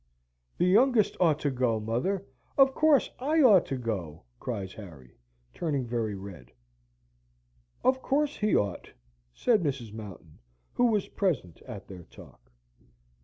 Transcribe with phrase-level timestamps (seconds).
[0.57, 2.25] "The youngest ought to go, mother;
[2.57, 5.15] of course I ought to go!" cries Harry,
[5.53, 6.51] turning very red.
[7.83, 8.89] "Of course he ought,"
[9.35, 9.93] said Mrs.
[9.93, 10.39] Mountain,
[10.73, 12.51] who was present at their talk.